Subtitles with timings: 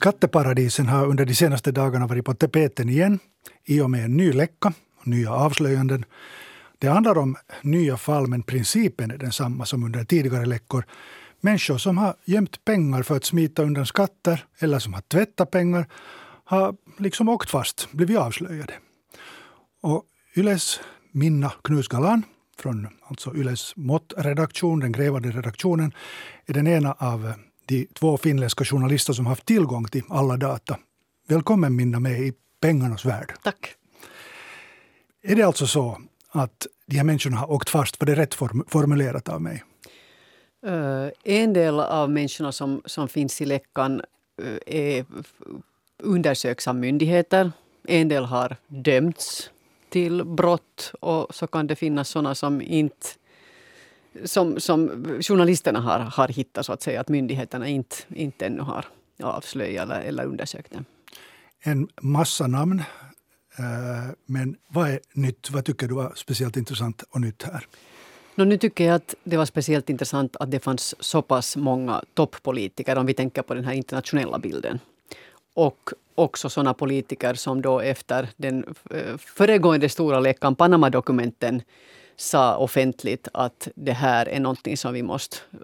[0.00, 3.18] Skatteparadisen har under de senaste dagarna varit på tapeten igen
[3.64, 6.04] i och med en ny läcka och nya avslöjanden.
[6.78, 10.84] Det handlar om nya fall, men principen är densamma som under tidigare läckor.
[11.40, 15.86] Människor som har gömt pengar för att smita undan skatter eller som har tvättat pengar
[16.44, 18.72] har liksom åkt fast, blivit avslöjade.
[19.82, 20.04] Och
[20.36, 20.80] Yles
[21.12, 22.22] Minna Knusgalan
[22.58, 25.92] från alltså Yles Mått-redaktion, den grävande redaktionen,
[26.46, 27.32] är den ena av
[27.70, 30.78] de två finländska journalister som haft tillgång till alla data.
[31.28, 33.32] Välkommen Minna med i pengarnas värld.
[33.42, 33.74] Tack.
[35.22, 38.00] Är det alltså så att de här människorna har åkt fast?
[38.00, 38.34] Var det rätt
[38.68, 39.64] formulerat av mig?
[40.66, 44.02] Uh, en del av människorna som, som finns i läckan
[44.42, 45.04] uh, är
[45.98, 47.52] undersöks av myndigheter.
[47.84, 49.50] En del har dömts
[49.88, 53.06] till brott och så kan det finnas sådana som inte
[54.24, 54.88] som, som
[55.20, 58.84] journalisterna har, har hittat, så att säga, att myndigheterna inte, inte ännu har
[59.22, 60.84] avslöjat eller, eller undersökt dem.
[61.62, 62.82] En massa namn.
[63.58, 65.50] Eh, men vad är nytt?
[65.50, 67.66] Vad tycker du var speciellt intressant och nytt här?
[68.34, 72.02] No, nu tycker jag att det var speciellt intressant att det fanns så pass många
[72.14, 74.78] toppolitiker om vi tänker på den här internationella bilden.
[75.54, 81.62] Och också sådana politiker som då efter den eh, föregående stora läckan, Panama-dokumenten,
[82.20, 85.58] sa offentligt att det här är någonting som vi måste eh,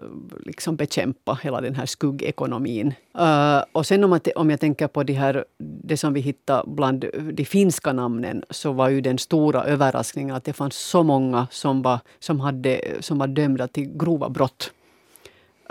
[0.45, 2.93] liksom bekämpa, hela den här skuggekonomin.
[3.19, 6.63] Uh, och sen om, att, om jag tänker på det, här, det som vi hittade
[6.67, 11.47] bland de finska namnen så var ju den stora överraskningen att det fanns så många
[11.51, 14.71] som var, som hade, som var dömda till grova brott.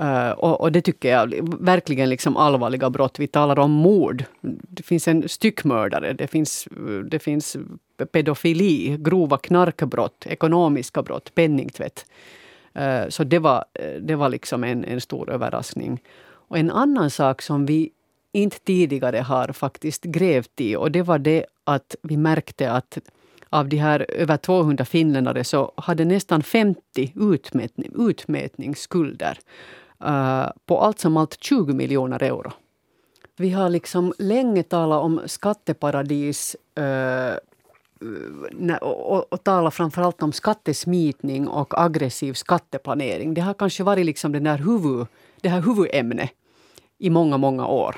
[0.02, 3.18] Uh, och, och, det tycker jag verkligen liksom allvarliga brott.
[3.18, 4.24] Vi talar om mord.
[4.68, 6.68] Det finns en styckmördare, det finns,
[7.10, 7.56] det finns
[8.12, 12.06] pedofili, grova knarkbrott, ekonomiska brott, penningtvätt.
[12.74, 16.02] Eh, så det var, eh, det var liksom en, en stor överraskning.
[16.48, 17.90] Och en annan sak som vi
[18.32, 22.98] inte tidigare har faktiskt grävt i och det var det att vi märkte att
[23.50, 29.38] av de här över 200 finländare så hade nästan 50 utmätning, utmätningsskulder.
[30.04, 32.52] Uh, på allt som allt 20 miljoner euro.
[33.36, 37.34] Vi har liksom länge talat om skatteparadis uh,
[38.80, 43.34] och, och, tala framförallt om skattesmitning och aggressiv skatteplanering.
[43.34, 45.06] Det har kanske varit liksom den där huvud,
[45.40, 46.30] det här huvudämnet
[46.98, 47.96] i många, många år.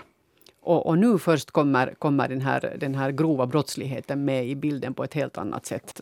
[0.60, 4.94] Och, och, nu först kommer, kommer den, här, den här grova brottsligheten med i bilden
[4.94, 6.00] på ett helt annat sätt.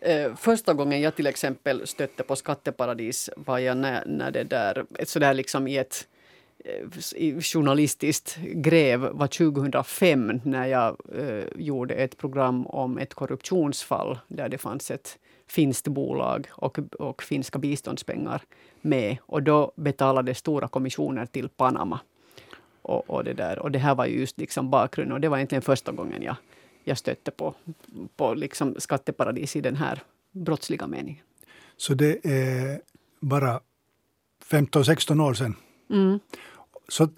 [0.00, 4.84] Eh, första gången jag till exempel stötte på skatteparadis var jag när, när det där,
[4.98, 6.08] ett sådär liksom i ett
[7.40, 14.58] journalistiskt gräv var 2005 när jag eh, gjorde ett program om ett korruptionsfall där det
[14.58, 15.18] fanns ett
[15.48, 18.42] finskt bolag och, och finska biståndspengar
[18.80, 19.16] med.
[19.20, 22.00] Och då betalades stora kommissioner till Panama.
[22.82, 23.58] Och, och, det, där.
[23.58, 26.36] och det här var just liksom bakgrunden och det var egentligen första gången jag
[26.88, 27.54] jag stötte på,
[28.16, 30.02] på liksom skatteparadis i den här
[30.32, 31.22] brottsliga meningen.
[31.76, 32.80] Så det är
[33.20, 33.60] bara
[34.44, 35.54] 15-16 år sedan?
[35.90, 36.20] Mm.
[36.88, 37.08] Så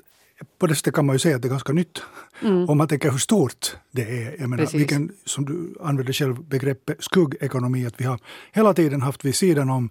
[0.58, 2.02] på det sättet kan man ju säga att det är ganska nytt.
[2.42, 2.68] Mm.
[2.68, 4.36] Om man tänker hur stort det är.
[4.40, 7.86] Jag menar, vilken, som du använder själv begreppet skuggekonomi.
[7.86, 8.20] Att vi har
[8.52, 9.90] hela tiden haft vid sidan om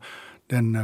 [0.50, 0.84] den eh,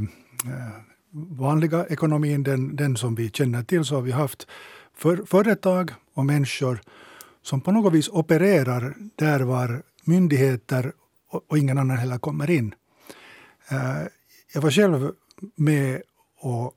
[1.37, 4.47] vanliga ekonomin, den, den som vi känner till, så har vi haft
[4.95, 6.81] för, företag och människor
[7.41, 10.93] som på något vis opererar där var myndigheter
[11.47, 12.75] och ingen annan heller kommer in.
[13.69, 14.07] Eh,
[14.53, 15.11] jag var själv
[15.55, 16.01] med
[16.39, 16.73] och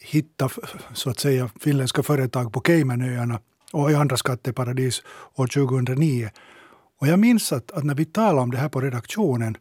[0.00, 0.48] hitta
[0.92, 3.40] så att säga finländska företag på Caymanöarna
[3.72, 5.02] och i andra skatteparadis
[5.34, 6.30] år 2009.
[7.00, 9.56] Och jag minns att, att, när vi talade om det här på redaktionen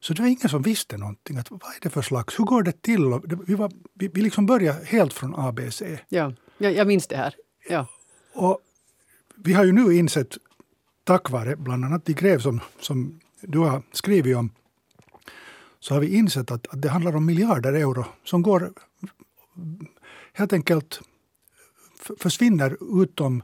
[0.00, 1.36] så det var ingen som visste någonting.
[1.36, 3.20] Att, vad är det för slags, hur går det till?
[3.46, 5.82] Vi, var, vi, vi liksom började helt från ABC.
[6.08, 7.34] Ja, jag, jag minns det här.
[7.68, 7.86] Ja.
[8.34, 8.60] Och
[9.36, 10.36] vi har ju nu insett,
[11.04, 14.50] tack vare bland annat de grev som, som du har skrivit om,
[15.80, 18.72] så har vi insett att, att det handlar om miljarder euro som går
[20.32, 21.00] helt enkelt
[22.18, 23.42] försvinner utom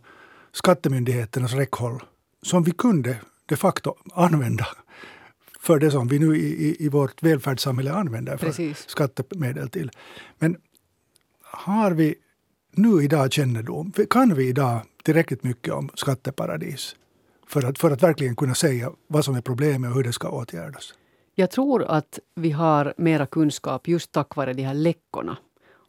[0.52, 2.02] skattemyndigheternas räckhåll
[2.42, 4.66] som vi kunde de facto använda
[5.60, 8.88] för det som vi nu i, i vårt välfärdssamhälle använder för Precis.
[8.88, 9.90] skattemedel till.
[10.38, 10.56] Men
[11.42, 12.14] har vi
[12.70, 16.96] nu idag kännedom, kan vi idag tillräckligt mycket om skatteparadis
[17.46, 20.28] för att, för att verkligen kunna säga vad som är problemet och hur det ska
[20.28, 20.94] åtgärdas?
[21.34, 25.36] Jag tror att vi har mera kunskap just tack vare de här läckorna.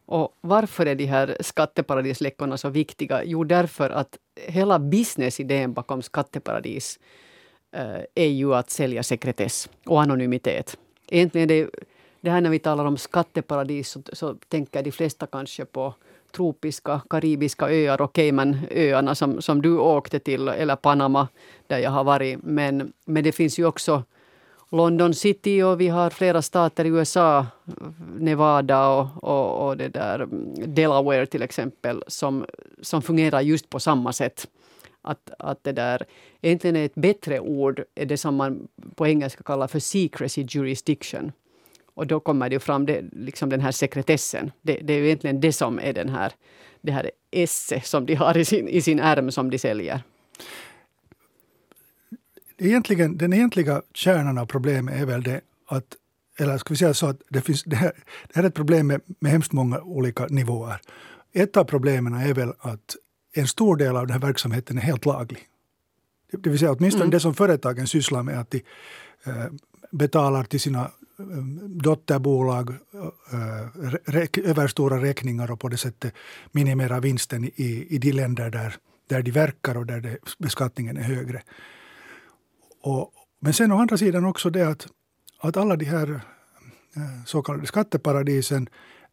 [0.06, 3.24] Och varför är de här skatteparadisläckorna så viktiga?
[3.24, 6.98] Jo, därför att hela businessidén bakom skatteparadis
[7.72, 10.78] eh, är ju att sälja sekretess och anonymitet.
[11.10, 11.70] Egentligen det,
[12.20, 15.94] det här när vi talar om skatteparadis så, så tänker de flesta kanske på
[16.32, 21.28] tropiska, karibiska öar och Caymanöarna som, som du åkte till, eller Panama
[21.66, 22.38] där jag har varit.
[22.42, 24.02] Men, men det finns ju också
[24.70, 27.46] London City och vi har flera stater i USA,
[28.18, 30.28] Nevada och, och, och det där
[30.66, 32.46] Delaware till exempel, som,
[32.82, 34.46] som fungerar just på samma sätt.
[35.02, 36.02] Att, att det där
[36.42, 41.32] egentligen är ett bättre ord, är det som man på engelska kallar för secrecy jurisdiction.
[41.94, 44.52] Och då kommer det fram det, liksom den här sekretessen.
[44.62, 46.32] Det, det är ju egentligen det som är den här,
[46.80, 50.00] det här esse som de har i sin, i sin ärm som de säljer.
[52.58, 55.96] Egentligen, den egentliga kärnan av problemet är väl det att
[56.38, 57.92] eller ska vi säga så att det, finns, det, här,
[58.28, 60.80] det här är ett problem med, med hemskt många olika nivåer.
[61.32, 62.96] Ett av problemen är väl att
[63.32, 65.42] en stor del av den här verksamheten är helt laglig.
[66.32, 67.10] Det vill säga åtminstone mm.
[67.10, 68.62] det som företagen sysslar med, att de
[69.24, 69.46] äh,
[69.90, 70.90] betalar till sina
[71.66, 72.70] dotterbolag
[73.32, 76.14] äh, överstora räkningar och på det sättet
[76.52, 78.76] minimera vinsten i, i de länder där,
[79.08, 81.42] där de verkar och där det, beskattningen är högre.
[82.86, 84.86] Och, men sen å andra sidan också det att,
[85.40, 86.10] att alla de här
[86.96, 88.68] eh, så kallade skatteparadisen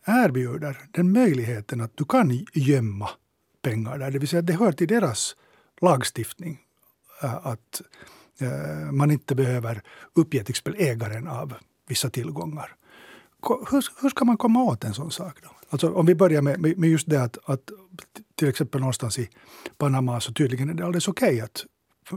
[0.05, 3.09] erbjuder den möjligheten att du kan gömma
[3.61, 4.11] pengar där.
[4.11, 5.35] Det vill säga att det hör till deras
[5.81, 6.59] lagstiftning
[7.23, 7.81] eh, att
[8.39, 9.81] eh, man inte behöver
[10.13, 11.53] uppge till exempel ägaren av
[11.87, 12.75] vissa tillgångar.
[13.71, 15.39] Hur, hur ska man komma åt en sån sak?
[15.43, 15.49] Då?
[15.69, 17.71] Alltså om vi börjar med, med just det att, att
[18.35, 19.29] till exempel någonstans i
[19.77, 21.65] Panama så tydligen är det alldeles okej okay att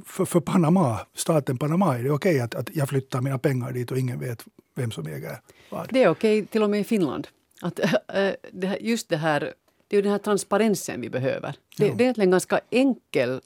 [0.07, 3.73] för, för, Panama, staten Panama är det okej okay att, att jag flyttar mina pengar
[3.73, 4.45] dit och ingen vet
[4.75, 5.41] vem som äger
[5.71, 5.89] vad.
[5.91, 7.29] Det är okej okay, till och med i Finland.
[7.63, 7.91] Att, äh,
[8.53, 9.53] det här, just det här,
[9.89, 11.55] det är den här transparensen vi behöver.
[11.77, 13.41] Det, det är egentligen ganska enkel,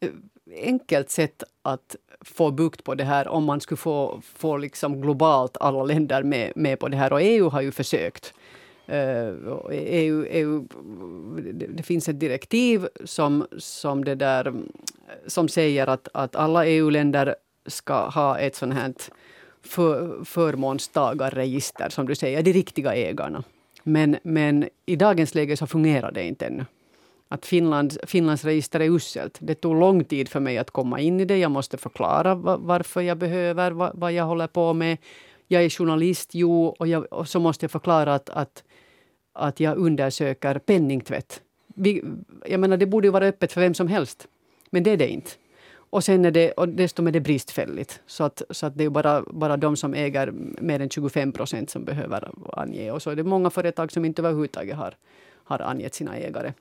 [0.00, 0.08] äh,
[0.56, 5.56] enkelt sätt att få bukt på det här om man skulle få, få liksom globalt
[5.60, 7.12] alla länder med, med på det här.
[7.12, 8.34] Och EU har ju försökt.
[8.88, 9.34] Uh,
[9.70, 10.66] EU, EU,
[11.52, 14.54] det, det, finns ett direktiv som, som, det där,
[15.26, 17.34] som säger att, att alla EU-länder
[17.66, 18.94] ska ha ett sånt här
[19.62, 23.44] för, förmånstagarregister, som du säger, de riktiga ägarna.
[23.82, 26.64] Men, men i dagens läge så fungerar det inte ännu
[27.32, 29.38] att Finland, Finlands register är uselt.
[29.40, 31.38] Det tog lång tid för mig att komma in i det.
[31.38, 34.98] Jag måste förklara varför jag behöver, vad, jag håller på med.
[35.48, 38.64] Jag är journalist, jo, och, jag, och så måste jag förklara att, att,
[39.32, 41.40] att jag undersöker penningtvätt.
[41.74, 42.02] Vi,
[42.46, 44.28] jag menar, det borde ju vara öppet för vem som helst,
[44.72, 45.30] men det är det inte.
[45.74, 48.00] Och sen är det, och dessutom är det bristfälligt.
[48.06, 51.70] Så att, så att det är bara, bara de som äger mer än 25 procent
[51.70, 52.90] som behöver ange.
[52.90, 54.96] Och så är det många företag som inte överhuvudtaget har,
[55.44, 56.52] har angett sina ägare.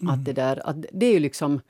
[0.00, 0.14] Mm.
[0.14, 1.60] Att det, där, att det är ju liksom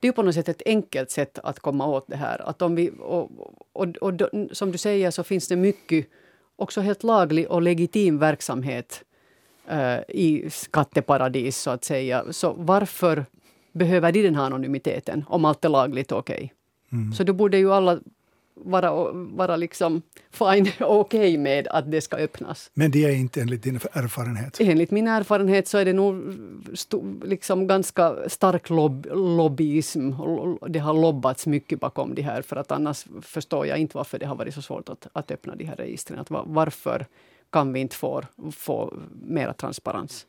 [0.00, 2.48] det är på något sätt ett enkelt sätt att komma åt det här.
[2.48, 3.30] Att om vi, och,
[3.72, 4.14] och, och,
[4.52, 6.06] som du säger så finns det mycket
[6.56, 9.04] också helt laglig och legitim verksamhet
[9.72, 12.24] uh, i skatteparadis, så att säga.
[12.30, 13.26] Så varför
[13.72, 16.34] behöver de den här anonymiteten om allt är lagligt och okej?
[16.34, 16.48] Okay?
[16.92, 17.12] Mm.
[17.12, 18.00] Så då borde ju alla
[18.64, 22.70] vara, vara liksom fine och okej okay med att det ska öppnas.
[22.74, 24.56] Men det är inte enligt din erfarenhet?
[24.60, 26.34] Enligt min erfarenhet så är det nog
[27.24, 30.10] liksom ganska stark lob lobbyism.
[30.68, 34.26] Det har lobbats mycket bakom det här för att annars förstår jag inte varför det
[34.26, 36.18] har varit så svårt att, att öppna de här registren.
[36.18, 37.06] Att varför
[37.50, 38.22] kan vi inte få,
[38.52, 40.26] få mera transparens?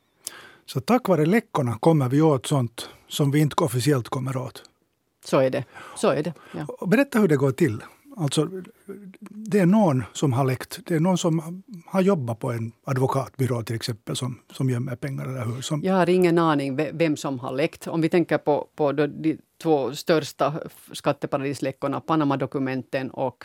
[0.72, 4.62] Så tack vare läckorna kommer vi åt sånt som vi inte officiellt kommer åt?
[5.24, 5.64] Så är det.
[5.96, 6.86] Så är det ja.
[6.86, 7.82] Berätta hur det går till.
[8.16, 8.48] Alltså,
[9.20, 10.80] det är någon som har läckt.
[10.86, 15.26] Det är någon som har jobbat på en advokatbyrå till exempel som, som gömmer pengar.
[15.26, 15.60] Eller hur?
[15.60, 15.82] Som...
[15.82, 17.86] Jag har ingen aning vem som har läckt.
[17.86, 20.54] Om vi tänker på, på de två största
[20.92, 23.44] skatteparadisläckorna, Panama-dokumenten och,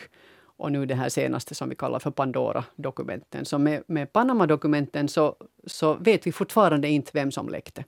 [0.58, 3.44] och nu det här senaste som vi kallar för Pandora-dokumenten.
[3.44, 5.36] Så med, med Panama-dokumenten så,
[5.66, 7.84] så vet vi fortfarande inte vem som läckte.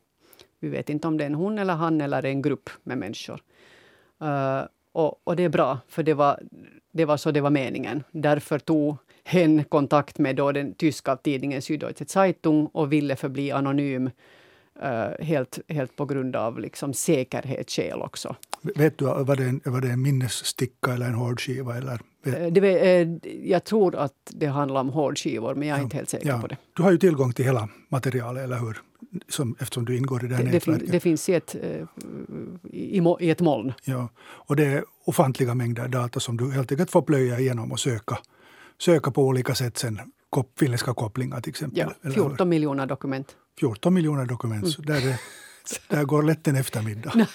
[0.61, 3.41] Vi vet inte om det är en hon eller han eller en grupp med människor.
[4.23, 4.62] Uh,
[4.93, 6.41] och, och, det är bra, för det var,
[6.93, 8.03] det var så det var meningen.
[8.11, 14.11] Därför tog hen kontakt med då den tyska tidningen Süddeutsche Zeitung och ville förbli anonym
[14.83, 18.37] uh, helt, helt på grund av liksom säkerhetsskäl också.
[18.63, 21.77] Vet du, var det en, var det en minnessticka eller en hårdskiva?
[21.77, 22.01] Eller?
[22.25, 23.09] Eh, det, eh,
[23.45, 26.41] jag tror att det handlar om hårdskivor, men jag är ja, inte helt säker ja.
[26.41, 26.57] på det.
[26.77, 28.79] Du har ju tillgång till hela materialet, eller hur?
[29.29, 30.87] Som, eftersom du ingår i det här det, nätverket.
[30.87, 31.55] Det, det finns i ett,
[32.73, 33.73] i, i ett moln.
[33.85, 37.81] Ja, och det är ofantliga mängder data som du helt enkelt får plöja igenom och
[37.81, 38.19] söka,
[38.79, 40.01] söka på olika sätt sen
[40.59, 41.93] finländska kopplingar till exempel.
[42.03, 43.37] Ja, 14 miljoner dokument.
[43.61, 44.63] 14 miljoner dokument.
[44.63, 44.73] Mm.
[44.73, 45.21] Så där, är,
[45.97, 47.27] där går lätt en eftermiddag.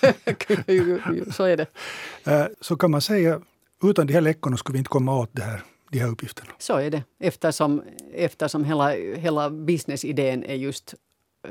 [1.31, 1.67] så är det.
[2.27, 3.41] Eh, så kan man säga,
[3.83, 5.61] utan de här läckorna skulle vi inte komma åt det här,
[5.91, 6.51] de här uppgifterna.
[6.57, 7.81] Så är det, eftersom,
[8.13, 10.95] eftersom hela, hela businessidén är just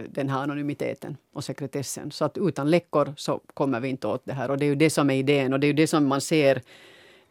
[0.08, 2.10] den här anonymiteten och sekretessen.
[2.10, 4.50] Så att utan läckor så kommer vi inte åt det här.
[4.50, 6.20] Och det är ju det som är idén och det är ju det som man
[6.20, 6.62] ser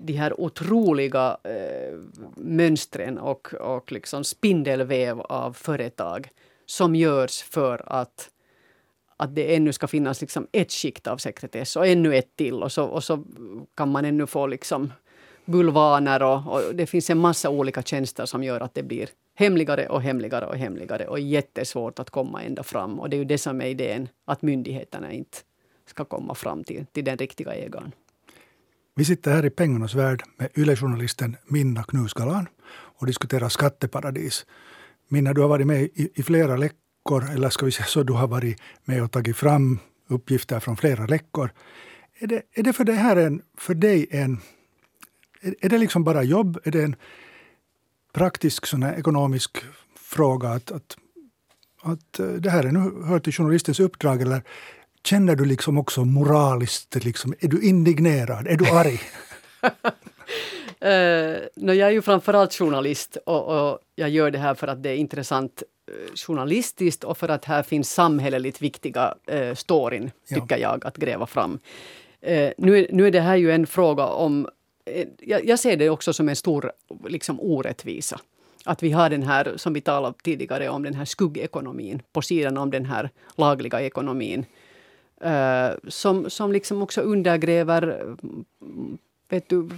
[0.06, 2.00] de här otroliga eh,
[2.36, 6.30] mönstren och, och liksom spindelväv av företag
[6.66, 8.30] som görs för att,
[9.18, 12.72] att det ännu ska finnas liksom ett skikt av sekretess och ännu ett till och
[12.72, 13.24] så, och så
[13.76, 14.94] kan man ännu få liksom
[15.46, 19.88] bulvaner och, och det finns en massa olika tjänster som gör att det blir hemligare
[19.88, 23.00] och hemligare och hemligare och jättesvårt att komma ända fram.
[23.00, 25.38] Och det är ju det som är idén, att myndigheterna inte
[25.86, 27.92] ska komma fram till, till den riktiga ägaren.
[28.96, 34.46] Vi sitter här i pengarnas värld med YLE-journalisten Minna Knusgalan och diskuterar skatteparadis.
[35.08, 38.14] Minna, du har varit med i, i flera läckor, eller ska vi säga så, du
[38.14, 41.52] har varit med och tagit fram uppgifter från flera läckor.
[42.20, 44.40] Är det, är det för, det här en, för dig en...
[45.42, 46.60] Är, är det liksom bara jobb?
[46.64, 46.96] Är det en
[48.14, 49.66] praktisk sån ekonomisk
[50.00, 50.98] fråga att, att,
[51.82, 54.22] att eh, det här är nu hör till journalistens uppdrag?
[54.22, 54.44] Eller
[55.04, 59.00] känner du liksom också moraliskt, liksom, är du indignerad, är du arg?
[60.84, 64.84] uh, no, jag är ju framförallt journalist och, och, jag gör det här för att
[64.84, 70.36] det är intressant uh, journalistiskt och för att här finns samhälleligt viktiga uh, storyn, ja.
[70.36, 71.60] tycker jag, att gräva fram.
[72.28, 74.48] Uh, nu, nu är det här ju en fråga om
[75.22, 76.72] jag, jag, ser det också som en stor
[77.08, 78.20] liksom, orättvisa.
[78.66, 82.58] Att vi har den här, som vi talade tidigare om, den här skuggekonomin på sidan
[82.58, 84.46] om den här lagliga ekonomin.
[85.26, 88.16] Uh, som, som liksom också undergräver
[89.30, 89.70] vet du,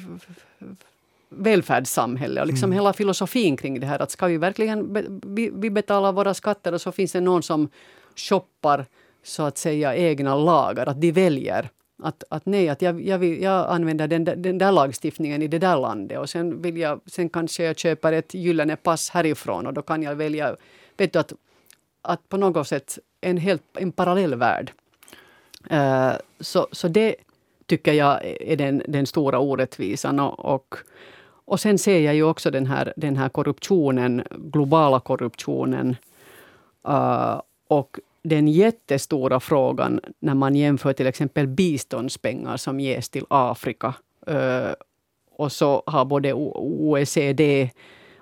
[1.29, 2.75] välfärdssamhälle och liksom mm.
[2.75, 4.01] hela filosofin kring det här.
[4.01, 7.43] Att ska vi verkligen be, vi, vi betalar våra skatter och så finns det någon
[7.43, 7.69] som
[8.15, 8.85] shoppar
[9.23, 11.69] så att säga egna lagar, att de väljer
[12.03, 15.59] att, att nej, att jag, jag, vill, jag använder den, den där lagstiftningen i det
[15.59, 19.73] där landet och sen, vill jag, sen kanske jag köper ett gyllene pass härifrån och
[19.73, 20.55] då kan jag välja
[20.97, 21.33] vet du, att,
[22.01, 24.71] att på något sätt en, helt, en parallell värld.
[25.69, 27.15] Eh, så, så det
[27.65, 30.19] tycker jag är den, den stora orättvisan.
[30.19, 30.75] Och, och,
[31.45, 35.95] och sen ser jag ju också den här, den här korruptionen, globala korruptionen.
[36.88, 43.93] Eh, och den jättestora frågan när man jämför till exempel biståndspengar som ges till Afrika.
[44.27, 44.72] Eh,
[45.38, 47.69] och så har både OECD,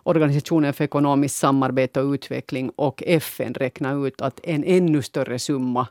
[0.06, 5.88] Organisationen för ekonomiskt samarbete och utveckling och FN räknat ut att en ännu större summa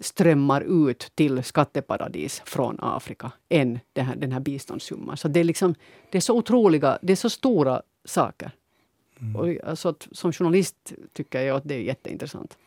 [0.00, 5.16] strömmar ut till skatteparadis från Afrika än den här, den här biståndssumman.
[5.16, 5.74] Så det är, liksom,
[6.10, 8.50] det är så otroliga, det är så stora saker.
[9.20, 9.36] Mm.
[9.36, 12.58] Och alltså att, som journalist tycker jag att det är jätteintressant.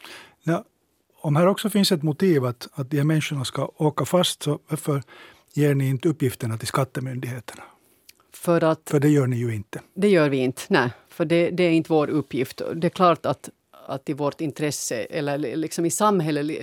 [0.43, 0.63] Ja,
[1.22, 4.60] om här också finns ett motiv att, att de här människorna ska åka fast, så
[4.67, 5.03] varför
[5.53, 7.63] ger ni inte uppgifterna till skattemyndigheterna?
[8.34, 9.81] För, att, för det gör ni ju inte.
[9.93, 10.89] Det gör vi inte, nej.
[11.10, 12.62] För det, det är inte vår uppgift.
[12.75, 13.50] Det är klart att
[13.88, 16.58] att i vårt intresse, eller liksom i samhället,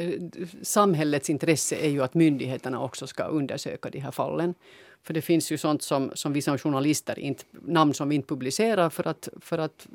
[0.62, 4.54] samhällets intresse är ju att myndigheterna också ska undersöka de här fallen.
[5.02, 8.28] För det finns ju sånt som, som vi som journalister, inte, namn som vi inte
[8.28, 9.87] publicerar för att, för att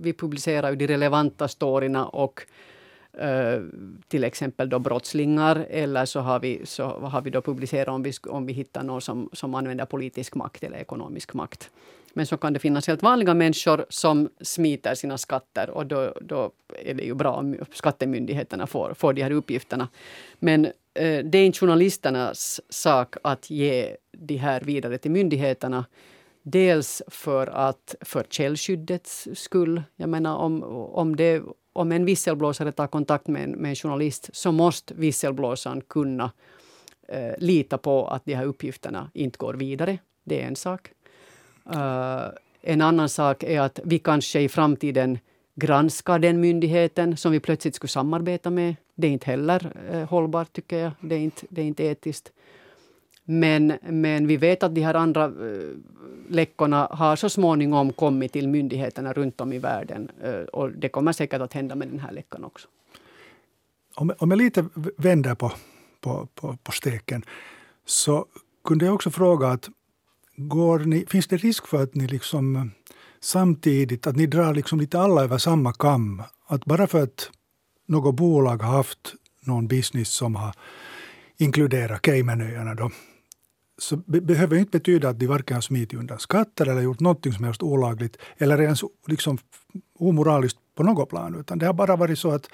[0.00, 2.46] vi publicerar ju de relevanta storyna och
[3.22, 3.62] Uh,
[4.08, 8.12] till exempel då brottslingar eller så har vi, så har vi då publicerat om vi,
[8.28, 11.70] om vi hittar någon som, som använder politisk makt eller ekonomisk makt.
[12.14, 16.52] Men så kan det finnas helt vanliga människor som smiter sina skatter och då, då
[16.78, 19.88] är det ju bra om skattemyndigheterna får, får de här uppgifterna.
[20.38, 25.84] Men eh, det är inte journalisternas sak att ge de här vidare till myndigheterna.
[26.42, 29.82] Dels för att för källskyddets skull.
[29.96, 31.42] Jag menar om, om, det,
[31.74, 36.30] om en visselblåsare tar kontakt med en, med en journalist så måste visselblåsaren kunna
[37.08, 39.98] eh, lita på att de här uppgifterna inte går vidare.
[40.24, 40.90] Det är en sak.
[41.74, 42.28] Uh,
[42.62, 45.18] en annan sak är att vi kanske i framtiden
[45.54, 48.76] granskar den myndigheten som vi plötsligt skulle samarbeta med.
[48.94, 50.92] Det är inte heller eh, hållbart, tycker jag.
[51.00, 52.32] Det är inte, det är inte etiskt.
[53.24, 55.30] Men, men vi vet att de här andra eh,
[56.28, 60.10] läckorna har så småningom kommit till myndigheterna runt om i världen.
[60.22, 62.68] Eh, och det kommer säkert att hända med den här läckan också.
[63.94, 64.64] Om, om jag lite
[64.96, 65.52] vänder på,
[66.00, 67.24] på, på, på steken
[67.84, 68.26] så
[68.64, 69.68] kunde jag också fråga att
[70.36, 72.64] går ni, finns det risk för att ni liksom eh,
[73.20, 76.22] samtidigt att ni drar liksom lite alla över samma kam?
[76.46, 77.30] Att bara för att
[77.86, 80.54] något bolag har haft någon business som har
[81.36, 82.90] inkluderat Caymanöarna då,
[83.78, 87.34] så be behöver inte betyda att de varken har smitit undan skatter eller gjort något
[87.34, 89.38] som helst olagligt eller ens liksom
[89.98, 91.40] omoraliskt på något plan.
[91.40, 92.48] Utan det har bara varit så att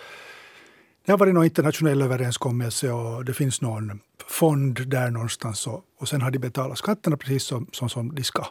[1.04, 6.08] det har varit någon internationell överenskommelse och det finns någon fond där någonstans och, och
[6.08, 8.46] sen har de betalat skatterna precis som, som, som de ska.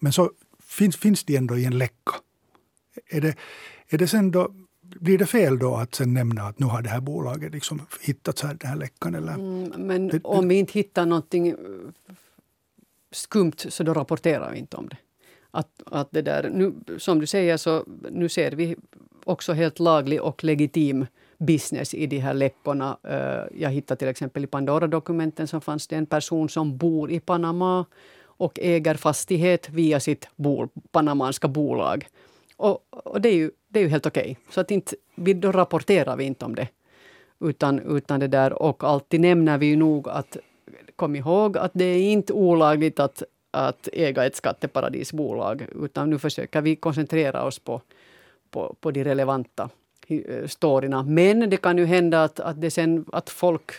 [0.00, 0.30] Men så
[0.62, 2.12] finns, finns de ändå i en läcka.
[3.10, 3.36] Är det,
[3.88, 4.52] är det sen då
[4.96, 8.42] blir det fel då att sen nämna att nu har det här bolaget liksom hittats
[8.42, 9.14] här, den här läckan?
[9.14, 9.34] Eller?
[9.34, 11.54] Mm, men det, om vi inte hittar någonting
[13.12, 14.96] skumt så då rapporterar vi inte om det.
[15.50, 18.76] Att, att det där, nu, som du säger så nu ser vi
[19.24, 21.06] också helt laglig och legitim
[21.38, 22.98] business i de här läckorna.
[23.02, 27.20] Eh, jag hittade till exempel i Pandora-dokumenten så fanns det en person som bor i
[27.20, 27.86] Panama
[28.20, 32.06] och äger fastighet via sitt bol, panamanska bolag.
[32.58, 34.22] Och, och, det är ju, det är ju helt okej.
[34.22, 34.36] Okay.
[34.50, 36.68] Så att inte, då rapporterar vi inte om det.
[37.40, 40.36] Utan, utan det där, och alltid nämner vi ju nog att
[40.96, 45.66] kom ihåg att det är inte olagligt att, att äga ett skatteparadisbolag.
[45.84, 47.80] Utan nu försöker vi koncentrera oss på,
[48.50, 49.70] på, på de relevanta
[50.06, 51.02] eh, storyna.
[51.02, 53.72] Men det kan ju hända att, att, det sen, att folk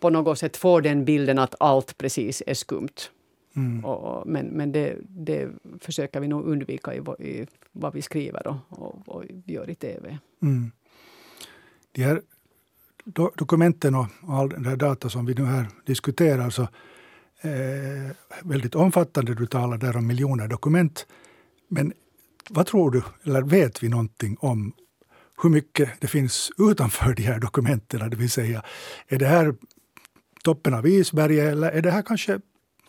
[0.00, 3.10] på något sätt får den bilden att allt precis är skumt.
[3.56, 3.84] Mm.
[3.84, 5.48] Och, men men det, det
[5.80, 10.18] försöker vi nog undvika i, i vad vi skriver och, och, och gör i tv.
[10.42, 10.72] Mm.
[11.92, 12.22] De här
[13.04, 16.62] do, dokumenten och all den här data som vi nu här diskuterar så
[17.40, 19.34] eh, väldigt omfattande.
[19.34, 21.06] Du talar där om miljoner dokument.
[21.68, 21.92] Men
[22.50, 24.72] vad tror du, eller vet vi någonting om
[25.42, 28.10] hur mycket det finns utanför de här dokumenten?
[28.10, 28.62] Det vill säga,
[29.08, 29.54] är det här
[30.44, 32.40] toppen av isberget eller är det här kanske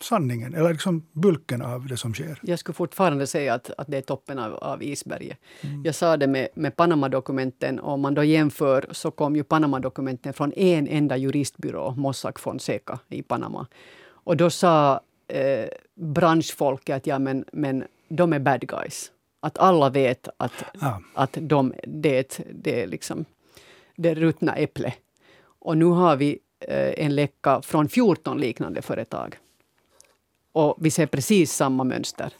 [0.02, 2.38] sanningen eller liksom bulken av det som sker?
[2.42, 5.38] Jag skulle fortfarande säga att, att det är toppen av, av isberget.
[5.60, 5.84] Mm.
[5.84, 7.80] Jag sa det med, med Panama-dokumenten.
[7.80, 13.22] Om man då jämför så kom ju Panama-dokumenten från en enda juristbyrå, Mossack Fonseca i
[13.22, 13.66] Panama.
[14.04, 19.12] Och då sa eh, branschfolket att ja, men, men de är bad guys.
[19.40, 21.02] Att alla vet att, ja.
[21.14, 23.24] att de, det, det är liksom
[23.96, 24.94] det ruttna äpple.
[25.44, 29.36] Och nu har vi eh, en läcka från 14 liknande företag.
[30.52, 32.34] Och vi ser precis samma mönster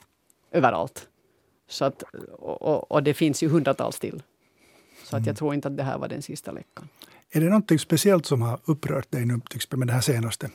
[0.51, 1.09] överallt.
[1.69, 2.03] Så att,
[2.33, 4.23] och, och det finns ju hundratals till.
[5.05, 5.37] Så att jag mm.
[5.37, 6.89] tror inte att det här var den sista läckan.
[7.31, 10.51] Är det något speciellt som har upprört dig nu med det här senaste,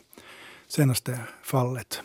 [0.67, 2.01] senaste fallet?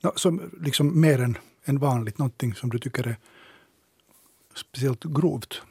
[0.00, 3.16] No, som liksom mer än, än vanligt, någonting som du tycker är
[4.54, 5.62] speciellt grovt?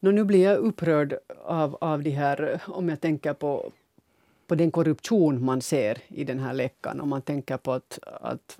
[0.00, 3.72] No, nu blir jag upprörd av, av de här, om jag tänker på,
[4.46, 7.00] på den korruption man ser i den här läckan.
[7.00, 8.58] Om man tänker på att, att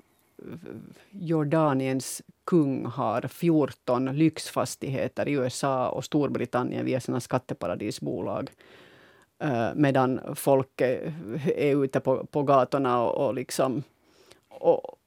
[1.10, 8.50] Jordaniens kung har 14 lyxfastigheter i USA och Storbritannien via sina skatteparadisbolag.
[9.38, 13.82] Eh, medan folk är ute på, på gatorna och, och, liksom,
[14.48, 14.98] och,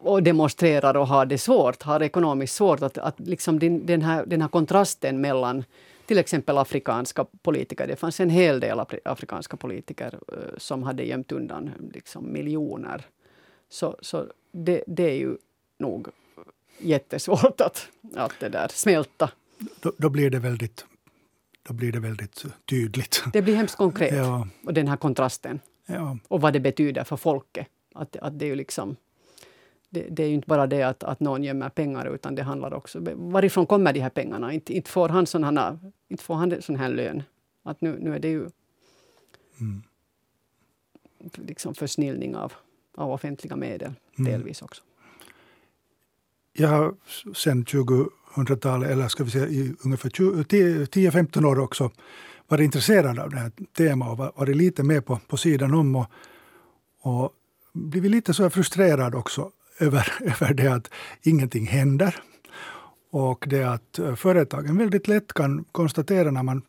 [0.00, 2.82] och demonstrerar och har det svårt, har ekonomiskt svårt.
[2.82, 5.64] Att, att liksom den, den, här, den här kontrasten mellan
[6.08, 7.86] till exempel afrikanska politiker.
[7.86, 13.06] Det fanns en hel del afrikanska politiker uh, som hade gömt undan liksom, miljoner.
[13.68, 15.36] Så, så det, det, är ju
[15.78, 16.08] nog
[16.78, 19.30] jättesvårt att, att det där smälta.
[19.80, 20.86] Då, då, blir det väldigt,
[21.62, 23.24] då blir det väldigt tydligt.
[23.32, 24.14] Det blir hemskt konkret.
[24.14, 24.48] Ja.
[24.64, 25.60] Och den här kontrasten.
[25.86, 26.18] Ja.
[26.28, 27.66] Och vad det betyder för folket.
[27.94, 28.96] Att, att det är ju liksom
[29.90, 32.74] det, det, är ju inte bara det att, att någon gömmer pengar utan det handlar
[32.74, 34.52] också varifrån kommer de här pengarna?
[34.52, 37.22] Inte, inte får han sån här, inte får han sån här lön.
[37.62, 38.48] Att nu, nu är det ju
[39.60, 39.82] mm.
[41.34, 42.52] liksom försnillning av,
[42.94, 44.32] av offentliga medel, mm.
[44.32, 44.82] delvis också.
[46.52, 46.94] Jag har
[47.34, 51.90] sen 2000-talet, eller ska vi säga i ungefär 10-15 år också,
[52.48, 55.96] varit intresserad av det här temat och varit lite med på, på sidan om.
[55.96, 56.06] Och,
[57.00, 57.32] och
[57.72, 60.90] blivit lite så frustrerad också över, över det att
[61.22, 62.14] ingenting händer.
[63.10, 66.62] Och det att eh, företagen väldigt lätt kan konstatera när man,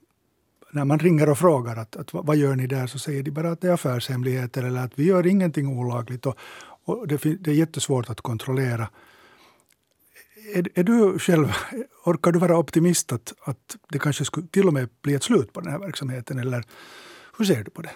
[0.72, 3.52] när man ringer och frågar att, att vad gör ni där, så säger de bara
[3.52, 6.26] att det är affärshemligheter eller att vi gör ingenting olagligt.
[6.26, 6.38] Och,
[6.86, 8.90] och det, det är jättesvårt att kontrollera.
[10.56, 11.54] Är, är, du själv,
[12.06, 15.54] orkar du vara optimist att, att det kanske skulle till och med bli ett slut
[15.54, 16.40] på den här verksamheten?
[16.40, 16.64] Eller
[17.38, 17.92] hur ser du på det?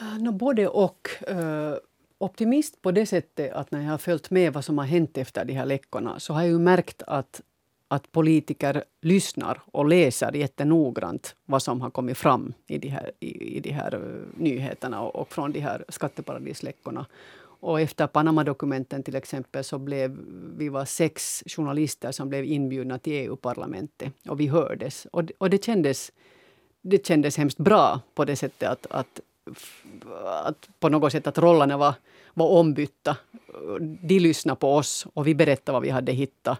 [0.00, 1.08] Eh, no, både och.
[1.28, 1.74] Eh,
[2.22, 5.44] Optimist på det sättet att när jag har följt med vad som har hänt efter
[5.44, 7.40] de här läckorna så har jag ju märkt att,
[7.88, 13.56] att politiker lyssnar och läser jättenoggrant vad som har kommit fram i de här, i,
[13.56, 17.06] i de här eh, nyheterna och, och, från de här skatteparadisläckorna.
[17.60, 20.18] Och efter Panama-dokumenten till exempel så blev
[20.56, 25.06] vi var sex journalister som blev inbjudna till EU-parlamentet och vi hördes.
[25.12, 26.12] Och, och det, kändes,
[26.82, 29.20] det kändes hemskt bra på det sättet att, att
[30.24, 31.94] att på något sätt att rollerna var,
[32.34, 33.16] var ombytta.
[33.80, 36.58] De lyssnade på oss och vi berättade vad vi hade hittat.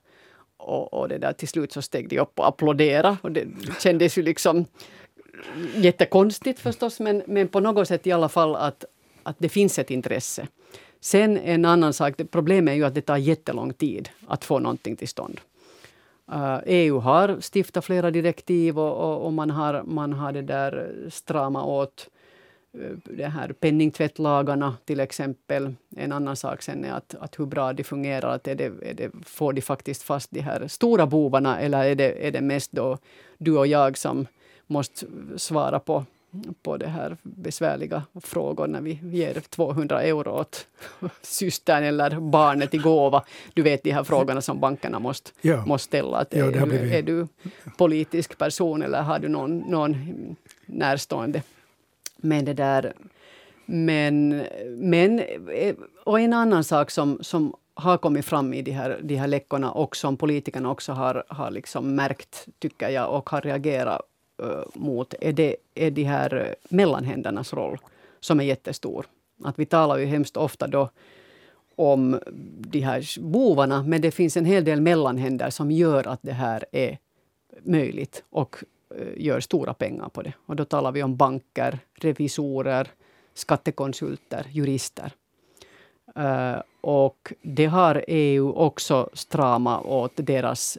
[0.56, 3.16] Och, och det där, till slut så steg de upp och applåderade.
[3.22, 3.46] Och det
[3.80, 4.64] kändes ju liksom
[5.74, 8.84] jättekonstigt förstås, men, men på något sätt i alla fall att,
[9.22, 10.48] att det finns ett intresse.
[11.00, 14.96] Sen en annan sak, problemet är ju att det tar jättelång tid att få någonting
[14.96, 15.40] till stånd.
[16.32, 20.92] Eh, EU har stiftat flera direktiv och, och, och, man har, man har det där
[21.10, 22.08] strama åt
[23.04, 25.74] det här penningtvättlagarna till exempel.
[25.96, 28.34] En annan sak sen är att, att hur bra de fungerar.
[28.34, 31.94] Att är det, är det, får de faktiskt fast de här stora bovarna eller är
[31.94, 32.98] det, är det mest då
[33.38, 34.26] du och jag som
[34.66, 35.06] måste
[35.36, 36.04] svara på,
[36.62, 40.66] på det här besvärliga frågor när vi ger 200 euro åt
[41.22, 43.24] systern eller barnet i gåva.
[43.54, 45.66] Du vet de här frågorna som bankerna måste, ja.
[45.66, 46.16] måste ställa.
[46.16, 46.92] Att ja, är, blivit...
[46.92, 47.26] är du
[47.78, 49.96] politisk person eller har du någon, någon
[50.66, 51.42] närstående
[52.22, 52.92] men det där.
[53.66, 55.18] Men, men
[55.54, 59.26] eh, och en annan sak som, som har kommit fram i de här, de här
[59.26, 64.00] läckorna och som politikerna också har, har liksom märkt, tycker jag, och har reagerat
[64.42, 67.78] uh, mot, är, det, är de här mellanhändernas roll,
[68.20, 69.06] som är jättestor.
[69.44, 70.90] Att vi talar ju hemskt ofta då
[71.74, 72.20] om
[72.58, 76.64] de här bovarna, men det finns en hel del mellanhänder som gör att det här
[76.72, 76.98] är
[77.62, 78.56] möjligt och
[78.98, 80.32] Eh, gör stora pengar på det.
[80.46, 82.88] Och då talar vi om banker, revisorer,
[83.34, 85.12] skattekonsulter, jurister.
[86.18, 90.78] Uh, och det har EU också stramat åt deras...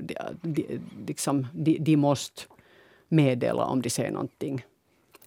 [0.00, 2.42] De, de, liksom, de, de måste
[3.08, 4.64] meddela om de ser någonting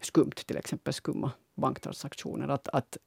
[0.01, 2.47] skumt, till exempel skumma banktransaktioner.
[2.47, 2.97] Att, att,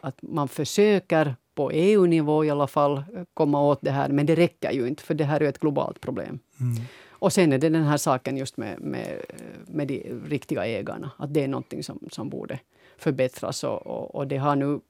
[0.00, 3.02] att man försöker på EU-nivå i alla fall
[3.34, 6.00] komma åt det här, men det räcker ju inte, för det här är ett globalt
[6.00, 6.38] problem.
[6.60, 6.82] Mm.
[7.22, 9.20] Och sen är det den här saken just med, med,
[9.66, 11.10] med de riktiga ägarna.
[11.16, 12.58] Att det är någonting som, som borde
[12.98, 13.64] förbättras.
[13.64, 14.80] Och, och, och det har nu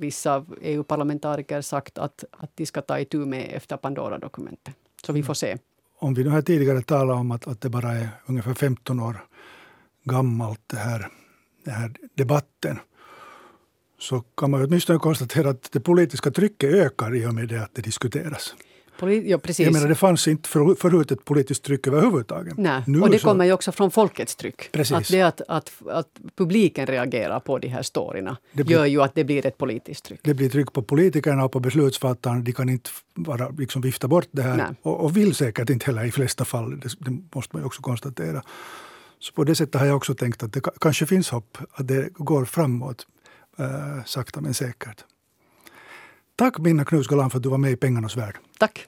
[0.00, 4.74] vissa EU-parlamentariker sagt att, att de ska ta itu med efter Pandora-dokumentet.
[5.06, 5.50] Så vi får se.
[5.50, 5.58] Mm.
[5.98, 9.24] Om vi nu har tidigare talat om att, att det bara är ungefär 15 år
[10.04, 11.08] gammalt, det här,
[11.64, 12.78] den här debatten
[13.98, 17.74] så kan man åtminstone konstatera att det politiska trycket ökar i och med det att
[17.74, 18.54] det diskuteras.
[19.10, 19.64] Ja, precis.
[19.64, 22.54] Jag menar, det fanns inte för, förut ett politiskt tryck överhuvudtaget.
[22.56, 22.82] Nej.
[22.86, 23.28] Nu och det så...
[23.28, 24.72] kommer ju också från folkets tryck.
[24.72, 24.96] Precis.
[24.96, 29.02] Att det att, att, att publiken reagerar på de här storyna det blir, gör ju
[29.02, 30.20] att det blir ett politiskt tryck.
[30.22, 32.40] Det blir tryck på politikerna och på beslutsfattarna.
[32.40, 36.04] De kan inte bara liksom vifta bort det här och, och, vill säkert inte heller
[36.04, 36.80] i flesta fall.
[36.80, 38.42] Det, det måste man också konstatera.
[39.18, 42.08] Så på det sättet har jag också tänkt att det kanske finns hopp, att det
[42.12, 43.06] går framåt
[43.58, 45.04] äh, sakta men säkert.
[46.42, 48.38] Tack Minna Knusgalan för att du var med i Pengarnas värld.
[48.58, 48.86] Tack.